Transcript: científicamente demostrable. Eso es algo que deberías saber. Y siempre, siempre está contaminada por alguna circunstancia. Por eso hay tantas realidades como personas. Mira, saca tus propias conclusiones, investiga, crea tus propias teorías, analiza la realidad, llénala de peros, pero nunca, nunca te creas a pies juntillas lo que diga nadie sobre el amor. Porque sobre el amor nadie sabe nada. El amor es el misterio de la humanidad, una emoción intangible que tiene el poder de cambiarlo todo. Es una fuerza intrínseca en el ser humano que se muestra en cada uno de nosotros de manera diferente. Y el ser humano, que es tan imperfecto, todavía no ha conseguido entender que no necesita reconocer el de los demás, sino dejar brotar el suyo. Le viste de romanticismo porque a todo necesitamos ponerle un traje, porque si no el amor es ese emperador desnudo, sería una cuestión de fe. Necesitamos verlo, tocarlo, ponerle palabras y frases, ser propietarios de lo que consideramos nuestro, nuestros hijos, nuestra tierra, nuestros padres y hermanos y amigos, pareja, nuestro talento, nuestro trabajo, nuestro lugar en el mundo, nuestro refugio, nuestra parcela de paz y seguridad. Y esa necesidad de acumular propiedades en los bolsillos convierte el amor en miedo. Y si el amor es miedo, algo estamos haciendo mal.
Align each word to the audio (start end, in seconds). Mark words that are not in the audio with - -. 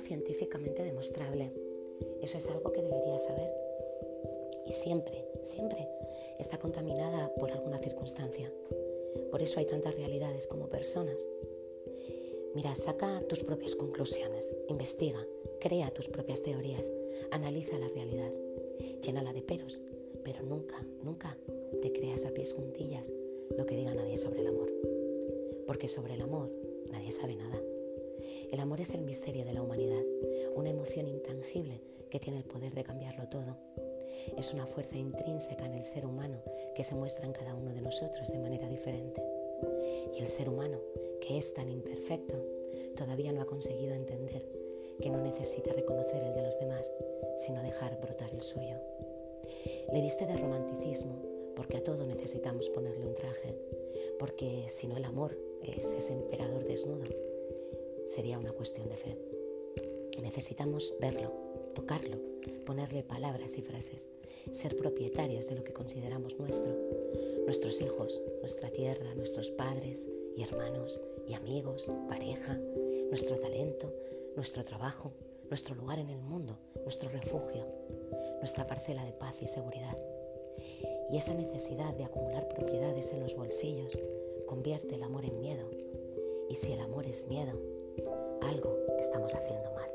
científicamente 0.00 0.82
demostrable. 0.82 1.52
Eso 2.22 2.38
es 2.38 2.48
algo 2.48 2.72
que 2.72 2.82
deberías 2.82 3.24
saber. 3.24 3.50
Y 4.66 4.72
siempre, 4.72 5.24
siempre 5.42 5.88
está 6.38 6.58
contaminada 6.58 7.32
por 7.38 7.50
alguna 7.50 7.78
circunstancia. 7.78 8.52
Por 9.30 9.42
eso 9.42 9.58
hay 9.58 9.66
tantas 9.66 9.94
realidades 9.94 10.46
como 10.46 10.68
personas. 10.68 11.16
Mira, 12.54 12.74
saca 12.74 13.22
tus 13.28 13.44
propias 13.44 13.74
conclusiones, 13.74 14.54
investiga, 14.68 15.26
crea 15.60 15.90
tus 15.90 16.08
propias 16.08 16.42
teorías, 16.42 16.92
analiza 17.30 17.78
la 17.78 17.88
realidad, 17.88 18.32
llénala 19.02 19.32
de 19.32 19.40
peros, 19.40 19.80
pero 20.22 20.42
nunca, 20.42 20.84
nunca 21.02 21.38
te 21.80 21.92
creas 21.92 22.26
a 22.26 22.30
pies 22.30 22.52
juntillas 22.52 23.10
lo 23.56 23.64
que 23.64 23.76
diga 23.76 23.94
nadie 23.94 24.18
sobre 24.18 24.40
el 24.40 24.48
amor. 24.48 24.70
Porque 25.66 25.88
sobre 25.88 26.14
el 26.14 26.20
amor 26.20 26.50
nadie 26.90 27.10
sabe 27.10 27.36
nada. 27.36 27.61
El 28.52 28.60
amor 28.60 28.82
es 28.82 28.90
el 28.90 29.00
misterio 29.00 29.46
de 29.46 29.54
la 29.54 29.62
humanidad, 29.62 30.02
una 30.54 30.68
emoción 30.68 31.08
intangible 31.08 31.80
que 32.10 32.20
tiene 32.20 32.36
el 32.36 32.44
poder 32.44 32.74
de 32.74 32.84
cambiarlo 32.84 33.26
todo. 33.28 33.56
Es 34.36 34.52
una 34.52 34.66
fuerza 34.66 34.98
intrínseca 34.98 35.64
en 35.64 35.72
el 35.72 35.86
ser 35.86 36.04
humano 36.04 36.36
que 36.74 36.84
se 36.84 36.94
muestra 36.94 37.24
en 37.24 37.32
cada 37.32 37.54
uno 37.54 37.72
de 37.72 37.80
nosotros 37.80 38.30
de 38.30 38.38
manera 38.38 38.68
diferente. 38.68 39.22
Y 40.14 40.20
el 40.20 40.28
ser 40.28 40.50
humano, 40.50 40.78
que 41.22 41.38
es 41.38 41.54
tan 41.54 41.70
imperfecto, 41.70 42.34
todavía 42.94 43.32
no 43.32 43.40
ha 43.40 43.46
conseguido 43.46 43.94
entender 43.94 44.46
que 45.00 45.08
no 45.08 45.22
necesita 45.22 45.72
reconocer 45.72 46.22
el 46.22 46.34
de 46.34 46.42
los 46.42 46.60
demás, 46.60 46.92
sino 47.38 47.62
dejar 47.62 47.98
brotar 48.02 48.34
el 48.34 48.42
suyo. 48.42 48.76
Le 49.94 50.02
viste 50.02 50.26
de 50.26 50.36
romanticismo 50.36 51.22
porque 51.56 51.78
a 51.78 51.82
todo 51.82 52.04
necesitamos 52.06 52.68
ponerle 52.68 53.06
un 53.06 53.14
traje, 53.14 53.56
porque 54.18 54.66
si 54.68 54.88
no 54.88 54.98
el 54.98 55.06
amor 55.06 55.38
es 55.62 55.94
ese 55.94 56.12
emperador 56.12 56.64
desnudo, 56.64 57.04
sería 58.12 58.38
una 58.38 58.52
cuestión 58.52 58.88
de 58.90 58.96
fe. 58.96 59.16
Necesitamos 60.20 60.94
verlo, 61.00 61.32
tocarlo, 61.74 62.18
ponerle 62.66 63.02
palabras 63.02 63.56
y 63.56 63.62
frases, 63.62 64.10
ser 64.50 64.76
propietarios 64.76 65.48
de 65.48 65.54
lo 65.54 65.64
que 65.64 65.72
consideramos 65.72 66.38
nuestro, 66.38 66.76
nuestros 67.46 67.80
hijos, 67.80 68.20
nuestra 68.40 68.68
tierra, 68.68 69.14
nuestros 69.14 69.50
padres 69.50 70.10
y 70.36 70.42
hermanos 70.42 71.00
y 71.26 71.32
amigos, 71.32 71.90
pareja, 72.08 72.60
nuestro 73.08 73.38
talento, 73.38 73.90
nuestro 74.36 74.62
trabajo, 74.62 75.12
nuestro 75.48 75.74
lugar 75.74 75.98
en 75.98 76.10
el 76.10 76.20
mundo, 76.20 76.58
nuestro 76.82 77.08
refugio, 77.08 77.66
nuestra 78.40 78.66
parcela 78.66 79.06
de 79.06 79.12
paz 79.12 79.36
y 79.40 79.48
seguridad. 79.48 79.96
Y 81.10 81.16
esa 81.16 81.32
necesidad 81.32 81.94
de 81.94 82.04
acumular 82.04 82.46
propiedades 82.48 83.10
en 83.12 83.20
los 83.20 83.34
bolsillos 83.34 83.98
convierte 84.46 84.96
el 84.96 85.02
amor 85.02 85.24
en 85.24 85.40
miedo. 85.40 85.70
Y 86.50 86.56
si 86.56 86.72
el 86.72 86.80
amor 86.80 87.06
es 87.06 87.26
miedo, 87.26 87.71
algo 88.42 88.76
estamos 88.98 89.34
haciendo 89.34 89.70
mal. 89.72 89.90